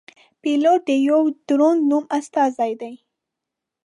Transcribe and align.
پیلوټ 0.41 0.79
د 0.87 0.89
یوه 1.07 1.29
دروند 1.47 1.81
نوم 1.89 2.05
استازی 2.17 2.71
دی. 2.81 2.93